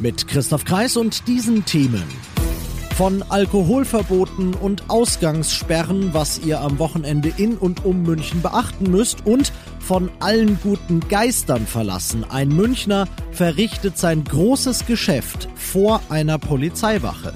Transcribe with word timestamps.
Mit 0.00 0.28
Christoph 0.28 0.64
Kreis 0.64 0.96
und 0.96 1.26
diesen 1.26 1.64
Themen. 1.64 2.04
Von 2.96 3.24
Alkoholverboten 3.28 4.54
und 4.54 4.88
Ausgangssperren, 4.88 6.14
was 6.14 6.38
ihr 6.38 6.60
am 6.60 6.78
Wochenende 6.78 7.32
in 7.36 7.56
und 7.56 7.84
um 7.84 8.02
München 8.04 8.40
beachten 8.40 8.90
müsst 8.90 9.26
und 9.26 9.52
von 9.80 10.10
allen 10.20 10.58
guten 10.62 11.00
Geistern 11.08 11.66
verlassen. 11.66 12.24
Ein 12.28 12.48
Münchner 12.48 13.08
verrichtet 13.32 13.98
sein 13.98 14.22
großes 14.22 14.86
Geschäft 14.86 15.48
vor 15.56 16.00
einer 16.10 16.38
Polizeiwache. 16.38 17.32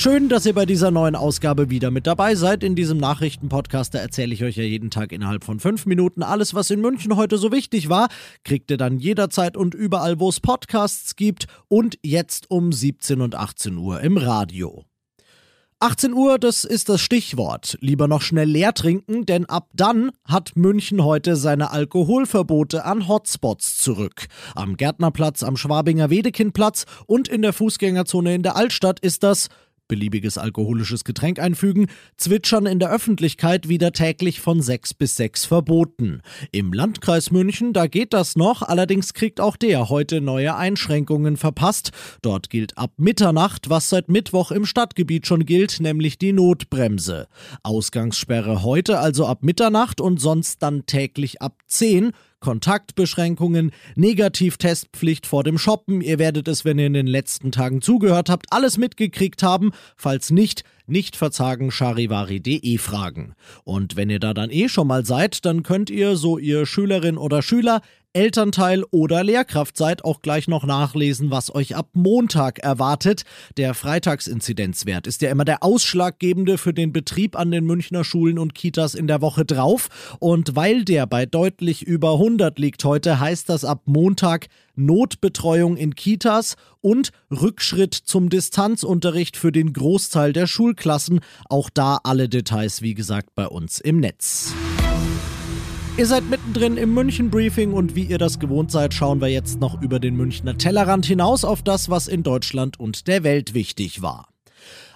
Schön, 0.00 0.30
dass 0.30 0.46
ihr 0.46 0.54
bei 0.54 0.64
dieser 0.64 0.90
neuen 0.90 1.14
Ausgabe 1.14 1.68
wieder 1.68 1.90
mit 1.90 2.06
dabei 2.06 2.34
seid. 2.34 2.64
In 2.64 2.74
diesem 2.74 2.96
Nachrichtenpodcast, 2.96 3.94
erzähle 3.94 4.32
ich 4.32 4.42
euch 4.42 4.56
ja 4.56 4.64
jeden 4.64 4.90
Tag 4.90 5.12
innerhalb 5.12 5.44
von 5.44 5.60
fünf 5.60 5.84
Minuten 5.84 6.22
alles, 6.22 6.54
was 6.54 6.70
in 6.70 6.80
München 6.80 7.16
heute 7.16 7.36
so 7.36 7.52
wichtig 7.52 7.90
war. 7.90 8.08
Kriegt 8.42 8.70
ihr 8.70 8.78
dann 8.78 8.96
jederzeit 8.96 9.58
und 9.58 9.74
überall, 9.74 10.18
wo 10.18 10.30
es 10.30 10.40
Podcasts 10.40 11.16
gibt 11.16 11.48
und 11.68 11.98
jetzt 12.02 12.50
um 12.50 12.72
17 12.72 13.20
und 13.20 13.34
18 13.34 13.76
Uhr 13.76 14.00
im 14.00 14.16
Radio. 14.16 14.86
18 15.80 16.14
Uhr, 16.14 16.38
das 16.38 16.64
ist 16.64 16.88
das 16.88 17.02
Stichwort. 17.02 17.76
Lieber 17.80 18.08
noch 18.08 18.22
schnell 18.22 18.48
leer 18.48 18.72
trinken, 18.72 19.26
denn 19.26 19.46
ab 19.46 19.68
dann 19.74 20.12
hat 20.24 20.52
München 20.54 21.04
heute 21.04 21.36
seine 21.36 21.72
Alkoholverbote 21.72 22.86
an 22.86 23.06
Hotspots 23.06 23.76
zurück. 23.76 24.28
Am 24.54 24.78
Gärtnerplatz, 24.78 25.42
am 25.42 25.58
Schwabinger 25.58 26.08
Wedekindplatz 26.08 26.86
und 27.06 27.28
in 27.28 27.42
der 27.42 27.52
Fußgängerzone 27.52 28.34
in 28.34 28.42
der 28.42 28.56
Altstadt 28.56 29.00
ist 29.00 29.22
das 29.22 29.48
beliebiges 29.90 30.38
alkoholisches 30.38 31.02
Getränk 31.02 31.40
einfügen, 31.40 31.88
Zwitschern 32.16 32.64
in 32.64 32.78
der 32.78 32.92
Öffentlichkeit 32.92 33.68
wieder 33.68 33.92
täglich 33.92 34.40
von 34.40 34.62
sechs 34.62 34.94
bis 34.94 35.16
sechs 35.16 35.44
verboten. 35.44 36.22
Im 36.52 36.72
Landkreis 36.72 37.32
München, 37.32 37.72
da 37.72 37.88
geht 37.88 38.12
das 38.12 38.36
noch, 38.36 38.62
allerdings 38.62 39.14
kriegt 39.14 39.40
auch 39.40 39.56
der 39.56 39.88
heute 39.88 40.20
neue 40.20 40.54
Einschränkungen 40.54 41.36
verpasst. 41.36 41.90
Dort 42.22 42.50
gilt 42.50 42.78
ab 42.78 42.92
Mitternacht, 42.98 43.68
was 43.68 43.90
seit 43.90 44.08
Mittwoch 44.08 44.52
im 44.52 44.64
Stadtgebiet 44.64 45.26
schon 45.26 45.44
gilt, 45.44 45.80
nämlich 45.80 46.18
die 46.18 46.32
Notbremse. 46.32 47.26
Ausgangssperre 47.64 48.62
heute 48.62 49.00
also 49.00 49.26
ab 49.26 49.42
Mitternacht 49.42 50.00
und 50.00 50.20
sonst 50.20 50.62
dann 50.62 50.86
täglich 50.86 51.42
ab 51.42 51.58
10 51.66 52.12
Kontaktbeschränkungen, 52.40 53.70
Negativtestpflicht 53.94 55.26
vor 55.26 55.44
dem 55.44 55.58
Shoppen. 55.58 56.00
Ihr 56.00 56.18
werdet 56.18 56.48
es, 56.48 56.64
wenn 56.64 56.78
ihr 56.78 56.86
in 56.86 56.94
den 56.94 57.06
letzten 57.06 57.52
Tagen 57.52 57.82
zugehört 57.82 58.28
habt, 58.30 58.46
alles 58.50 58.78
mitgekriegt 58.78 59.42
haben. 59.42 59.72
Falls 59.96 60.30
nicht, 60.30 60.64
nicht 60.86 61.16
verzagen 61.16 61.70
charivari.de 61.70 62.78
fragen. 62.78 63.34
Und 63.64 63.96
wenn 63.96 64.10
ihr 64.10 64.18
da 64.18 64.34
dann 64.34 64.50
eh 64.50 64.68
schon 64.68 64.88
mal 64.88 65.04
seid, 65.04 65.44
dann 65.44 65.62
könnt 65.62 65.90
ihr, 65.90 66.16
so 66.16 66.38
ihr 66.38 66.66
Schülerin 66.66 67.16
oder 67.16 67.42
Schüler, 67.42 67.80
Elternteil 68.12 68.82
oder 68.90 69.22
Lehrkraft 69.22 69.76
seid, 69.76 70.04
auch 70.04 70.20
gleich 70.20 70.48
noch 70.48 70.64
nachlesen, 70.64 71.30
was 71.30 71.54
euch 71.54 71.76
ab 71.76 71.90
Montag 71.92 72.58
erwartet. 72.58 73.22
Der 73.56 73.72
Freitagsinzidenzwert 73.74 75.06
ist 75.06 75.22
ja 75.22 75.30
immer 75.30 75.44
der 75.44 75.62
ausschlaggebende 75.62 76.58
für 76.58 76.74
den 76.74 76.92
Betrieb 76.92 77.38
an 77.38 77.52
den 77.52 77.64
Münchner 77.64 78.02
Schulen 78.02 78.38
und 78.38 78.54
Kitas 78.54 78.94
in 78.94 79.06
der 79.06 79.20
Woche 79.20 79.44
drauf. 79.44 79.88
Und 80.18 80.56
weil 80.56 80.84
der 80.84 81.06
bei 81.06 81.24
deutlich 81.24 81.82
über 81.82 82.14
100 82.14 82.58
liegt 82.58 82.82
heute, 82.84 83.20
heißt 83.20 83.48
das 83.48 83.64
ab 83.64 83.82
Montag 83.86 84.48
Notbetreuung 84.74 85.76
in 85.76 85.94
Kitas 85.94 86.56
und 86.80 87.12
Rückschritt 87.30 87.94
zum 87.94 88.28
Distanzunterricht 88.28 89.36
für 89.36 89.52
den 89.52 89.72
Großteil 89.72 90.32
der 90.32 90.48
Schulklassen. 90.48 91.20
Auch 91.48 91.70
da 91.70 92.00
alle 92.02 92.28
Details, 92.28 92.82
wie 92.82 92.94
gesagt, 92.94 93.34
bei 93.34 93.46
uns 93.46 93.78
im 93.78 94.00
Netz. 94.00 94.52
Ihr 96.00 96.06
seid 96.06 96.30
mittendrin 96.30 96.78
im 96.78 96.94
München 96.94 97.28
Briefing 97.28 97.74
und 97.74 97.94
wie 97.94 98.04
ihr 98.04 98.16
das 98.16 98.38
gewohnt 98.38 98.72
seid, 98.72 98.94
schauen 98.94 99.20
wir 99.20 99.28
jetzt 99.28 99.60
noch 99.60 99.82
über 99.82 100.00
den 100.00 100.16
Münchner 100.16 100.56
Tellerrand 100.56 101.04
hinaus 101.04 101.44
auf 101.44 101.60
das, 101.60 101.90
was 101.90 102.08
in 102.08 102.22
Deutschland 102.22 102.80
und 102.80 103.06
der 103.06 103.22
Welt 103.22 103.52
wichtig 103.52 104.00
war. 104.00 104.30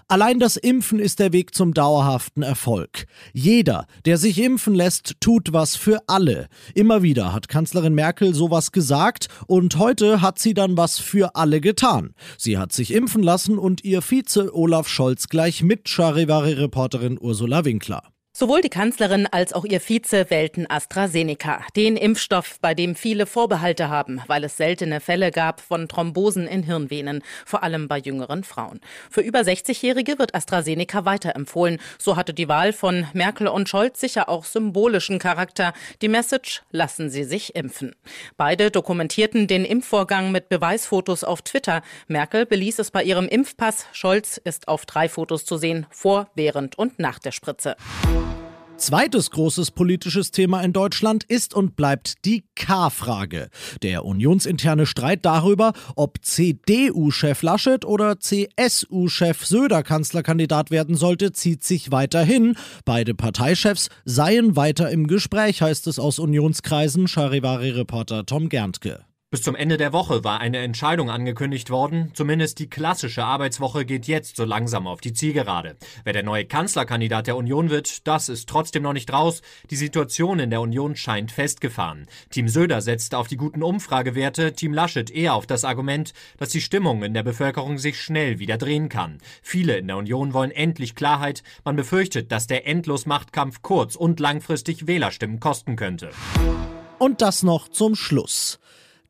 Allein 0.09 0.41
das 0.41 0.57
Impfen 0.57 1.01
ist 1.01 1.19
der 1.19 1.35
Weg 1.35 1.55
zum 1.55 1.75
dauerhaften 1.75 2.43
Erfolg. 2.43 3.05
Jeder, 3.35 3.87
der 4.07 4.17
sich 4.17 4.41
impfen 4.41 4.75
lässt, 4.75 5.17
tut 5.21 5.53
was 5.53 5.77
für 5.77 6.01
alle. 6.07 6.49
Immer 6.75 7.03
wieder 7.03 7.35
hat 7.35 7.49
Kanzlerin 7.49 7.95
Merkel 7.95 8.35
sowas 8.35 8.73
gesagt 8.73 9.29
und 9.47 9.79
heute 9.79 10.23
hat 10.23 10.39
sie 10.39 10.55
dann 10.55 10.79
was 10.79 10.99
für 10.99 11.37
alle 11.37 11.61
getan. 11.61 12.15
Sie 12.39 12.57
hat 12.57 12.73
sich 12.73 12.95
impfen 12.95 13.23
lassen 13.23 13.59
und 13.59 13.85
ihr 13.85 14.01
Vize 14.01 14.55
Olaf 14.55 14.89
Scholz 14.89 15.29
gleich 15.29 15.63
mit 15.63 15.87
Charivari-Reporterin 15.87 17.19
Ursula 17.21 17.67
Winkler. 17.67 18.14
Sowohl 18.37 18.62
die 18.62 18.69
Kanzlerin 18.69 19.28
als 19.28 19.53
auch 19.53 19.65
ihr 19.65 19.78
Vize 19.78 20.28
wählten 20.28 20.67
AstraZeneca, 20.69 21.61
den 21.77 21.97
Impfstoff, 21.97 22.59
bei 22.61 22.75
dem 22.75 22.97
viele 22.97 23.27
Vorbehalte 23.27 23.91
haben, 23.91 24.21
weil 24.27 24.43
es 24.43 24.56
seltene 24.56 24.99
Fälle 24.99 25.31
gab 25.31 25.61
von 25.61 25.87
Thrombosen 25.87 26.49
in 26.49 26.65
Hirnvenen, 26.65 27.23
vor 27.47 27.62
allem 27.62 27.87
bei 27.87 27.99
jüngeren 27.99 28.43
Frauen. 28.43 28.81
Für 29.09 29.21
über 29.21 29.43
60-Jährige 29.43 30.19
wird 30.19 30.34
AstraZeneca 30.34 31.05
weiterempfohlen. 31.05 31.78
So 31.97 32.17
hatte 32.17 32.34
die 32.34 32.49
Wahl 32.49 32.73
von 32.73 33.06
Merkel 33.12 33.47
und 33.47 33.69
Scholz 33.69 34.00
sicher 34.00 34.28
auch 34.28 34.44
symbolischen 34.44 35.21
Charakter. 35.21 35.73
Die 36.03 36.09
Message, 36.09 36.65
lassen 36.73 37.11
Sie 37.11 37.23
sich 37.23 37.55
impfen. 37.55 37.94
Beide 38.37 38.73
dokumentierten 38.73 39.47
den 39.47 39.65
Impfvorgang 39.65 40.33
mit 40.33 40.49
Beweisfotos 40.49 41.23
auf 41.23 41.43
Twitter. 41.43 41.83
Merkel 42.09 42.47
beließ 42.47 42.81
es 42.81 42.91
bei 42.91 43.05
ihrem 43.05 43.28
Impfpass. 43.28 43.87
Scholz 43.93 44.39
ist 44.39 44.67
auf 44.67 44.87
drei 44.87 45.09
Fotos 45.09 45.44
zu 45.44 45.56
sehen, 45.56 45.87
vor, 45.91 46.31
während 46.34 46.77
und 46.77 46.99
nach 46.99 47.21
der 47.21 47.31
Spritze. 47.31 47.77
Zweites 48.84 49.31
großes 49.31 49.71
politisches 49.71 50.31
Thema 50.31 50.61
in 50.61 50.75
Deutschland 50.75 51.25
ist 51.25 51.55
und 51.55 51.75
bleibt 51.75 52.27
die 52.27 52.45
K-Frage. 52.55 53.49
Der 53.83 54.05
unionsinterne 54.05 54.84
Streit 54.84 55.25
darüber, 55.25 55.72
ob 55.97 56.22
CDU-Chef 56.22 57.43
Laschet 57.43 57.87
oder 57.87 58.21
CSU-Chef 58.21 59.47
Söder 59.47 59.83
Kanzlerkandidat 59.83 60.71
werden 60.71 60.97
sollte, 60.97 61.33
zieht 61.33 61.65
sich 61.65 61.93
weiterhin. 61.93 62.59
Beide 62.84 63.15
Parteichefs 63.15 63.89
seien 64.05 64.55
weiter 64.55 64.91
im 64.91 65.06
Gespräch, 65.06 65.62
heißt 65.62 65.87
es 65.87 65.99
aus 65.99 66.19
Unionskreisen, 66.19 67.09
Charivari-Reporter 67.09 68.27
Tom 68.27 68.50
Gerntke. 68.50 69.06
Bis 69.34 69.43
zum 69.43 69.56
Ende 69.56 69.78
der 69.78 69.93
Woche 69.93 70.22
war 70.22 70.39
eine 70.39 70.59
Entscheidung 70.59 71.11
angekündigt 71.11 71.69
worden. 71.69 72.12
Zumindest 72.15 72.61
die 72.61 72.71
klassische 72.71 73.25
Arbeitswoche 73.25 73.84
geht 73.84 74.06
jetzt 74.06 74.37
so 74.37 74.45
langsam 74.45 74.87
auf 74.87 75.00
die 75.00 75.12
Zielgerade. 75.12 75.75
Wer 76.05 76.12
der 76.12 76.22
neue 76.22 76.45
Kanzlerkandidat 76.45 77.27
der 77.27 77.34
Union 77.34 77.69
wird, 77.69 78.06
das 78.06 78.28
ist 78.28 78.49
trotzdem 78.49 78.84
noch 78.84 78.93
nicht 78.93 79.12
raus. 79.12 79.43
Die 79.71 79.75
Situation 79.75 80.39
in 80.39 80.50
der 80.50 80.61
Union 80.61 80.94
scheint 80.94 81.33
festgefahren. 81.33 82.06
Team 82.31 82.47
Söder 82.47 82.81
setzt 82.81 83.12
auf 83.17 83.27
die 83.27 83.37
guten 83.37 83.65
Umfragewerte, 83.65 84.53
Team 84.53 84.73
Laschet 84.73 85.11
eher 85.11 85.34
auf 85.34 85.49
das 85.49 85.65
Argument, 85.65 86.12
dass 86.39 86.50
die 86.50 86.61
Stimmung 86.61 87.03
in 87.03 87.12
der 87.12 87.25
Bevölkerung 87.25 87.78
sich 87.78 88.00
schnell 88.00 88.39
wieder 88.39 88.56
drehen 88.56 88.89
kann. 88.89 89.19
Viele 89.43 89.77
in 89.78 89.89
der 89.89 89.97
Union 89.97 90.33
wollen 90.33 90.53
endlich 90.53 90.94
Klarheit. 90.94 91.43
Man 91.65 91.75
befürchtet, 91.75 92.31
dass 92.31 92.47
der 92.47 92.69
Endlosmachtkampf 92.69 93.62
kurz- 93.62 93.97
und 93.97 94.21
langfristig 94.21 94.87
Wählerstimmen 94.87 95.41
kosten 95.41 95.75
könnte. 95.75 96.11
Und 97.00 97.21
das 97.21 97.43
noch 97.43 97.67
zum 97.67 97.97
Schluss. 97.97 98.61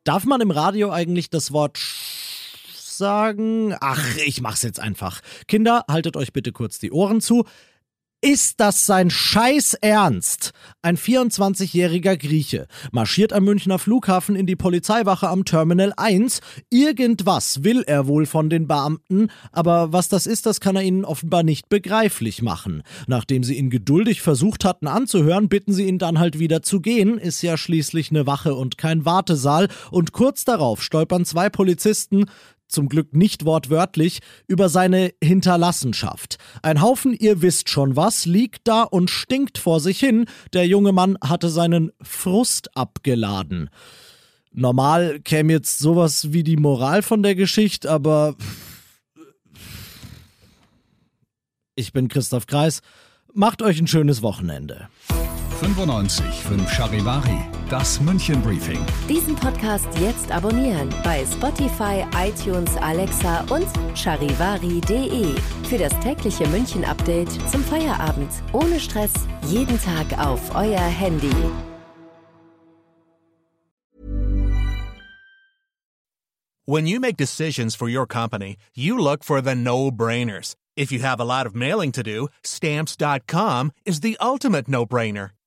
Darf 0.05 0.27
man 0.27 0.43
im 0.43 0.51
Radio 0.51 0.93
eigentlich 0.93 1.31
das 1.31 1.51
Wort 1.51 1.79
sagen? 2.77 3.75
Ach, 3.81 4.17
ich 4.19 4.43
mach's 4.43 4.63
jetzt 4.63 4.79
einfach. 4.79 5.23
Kinder, 5.49 5.87
haltet 5.89 6.19
euch 6.19 6.35
bitte 6.35 6.53
kurz 6.53 6.79
die 6.79 6.93
Ohren 6.93 7.23
zu. 7.23 7.47
Ist 8.25 8.59
das 8.59 8.87
sein 8.87 9.11
Scheiß 9.11 9.75
Ernst? 9.83 10.53
Ein 10.81 10.97
24-jähriger 10.97 12.17
Grieche 12.17 12.69
marschiert 12.91 13.35
am 13.35 13.45
Münchner 13.45 13.79
Flughafen 13.79 14.35
in 14.35 14.47
die 14.47 14.57
Polizeiwache 14.57 15.29
am 15.29 15.45
Terminal 15.45 15.93
1. 15.99 16.41
Irgendwas 16.71 17.65
will 17.65 17.83
er 17.87 18.07
wohl 18.07 18.25
von 18.25 18.49
den 18.49 18.67
Beamten, 18.67 19.29
aber 19.53 19.93
was 19.93 20.09
das 20.09 20.27
ist, 20.27 20.47
das 20.47 20.61
kann 20.61 20.75
er 20.75 20.85
ihnen 20.85 21.05
offenbar 21.05 21.43
nicht 21.43 21.69
begreiflich 21.69 22.41
machen. 22.41 22.83
Nachdem 23.07 23.45
sie 23.45 23.59
ihn 23.59 23.69
geduldig 23.69 24.23
versucht 24.23 24.65
hatten 24.65 24.87
anzuhören, 24.87 25.51
bitten 25.51 25.75
sie 25.75 25.87
ihn 25.87 25.99
dann 25.99 26.19
halt 26.19 26.39
wieder 26.39 26.63
zu 26.63 26.81
gehen. 26.81 27.19
Ist 27.19 27.43
ja 27.43 27.59
schließlich 27.59 28.09
eine 28.09 28.27
Wache 28.27 28.55
und 28.55 28.79
kein 28.79 29.05
Wartesaal. 29.05 29.69
Und 29.91 30.13
kurz 30.13 30.47
darauf 30.47 30.83
stolpern 30.83 31.27
zwei 31.27 31.51
Polizisten 31.51 32.25
zum 32.69 32.89
Glück 32.89 33.15
nicht 33.15 33.45
wortwörtlich, 33.45 34.21
über 34.47 34.69
seine 34.69 35.13
Hinterlassenschaft. 35.23 36.39
Ein 36.63 36.81
Haufen, 36.81 37.15
ihr 37.15 37.43
wisst 37.43 37.69
schon 37.69 37.97
was, 37.97 38.27
liegt 38.27 38.67
da 38.69 38.83
und 38.83 39.11
stinkt 39.11 39.59
vor 39.59 39.81
sich 39.81 39.99
hin. 39.99 40.27
Der 40.53 40.67
junge 40.67 40.93
Mann 40.93 41.17
hatte 41.23 41.49
seinen 41.49 41.93
Frust 42.03 42.77
abgeladen. 42.77 43.71
Normal 44.53 45.21
käme 45.21 45.53
jetzt 45.53 45.79
sowas 45.81 46.33
wie 46.33 46.45
die 46.45 46.57
Moral 46.57 47.03
von 47.03 47.23
der 47.23 47.35
Geschichte, 47.35 47.91
aber. 47.91 48.37
Ich 51.75 51.93
bin 51.93 52.09
Christoph 52.09 52.47
Kreis. 52.47 52.81
Macht 53.33 53.63
euch 53.63 53.81
ein 53.81 53.89
schönes 53.89 54.23
Wochenende. 54.23 54.89
95 55.55 56.43
5 56.43 56.71
Charivari, 56.71 57.39
das 57.71 58.01
München 58.01 58.43
Briefing. 58.43 58.85
Diesen 59.09 59.37
Podcast 59.37 59.87
jetzt 60.01 60.31
abonnieren 60.31 60.89
bei 61.05 61.25
Spotify, 61.25 62.05
iTunes, 62.17 62.77
Alexa 62.77 63.45
und 63.51 63.67
charivari.de 63.95 65.35
für 65.69 65.79
das 65.79 65.93
tägliche 66.01 66.47
München 66.49 66.85
Update 66.85 67.31
zum 67.51 67.63
Feierabend. 67.65 68.31
Ohne 68.53 68.81
Stress, 68.81 69.13
jeden 69.47 69.81
Tag 69.81 70.07
auf 70.19 70.55
euer 70.55 70.81
Handy. 70.81 71.31
When 76.67 76.87
you 76.87 76.99
make 76.99 77.17
decisions 77.17 77.75
for 77.77 77.89
your 77.89 78.07
company, 78.07 78.57
you 78.75 78.99
look 78.99 79.23
for 79.23 79.43
the 79.43 79.55
no-brainers. 79.55 80.55
If 80.77 80.91
you 80.91 81.01
have 81.01 81.21
a 81.21 81.25
lot 81.25 81.47
of 81.47 81.55
mailing 81.55 81.93
to 81.93 82.03
do, 82.03 82.29
stamps.com 82.43 83.71
is 83.85 84.01
the 84.01 84.17
ultimate 84.21 84.67
no-brainer. 84.67 85.31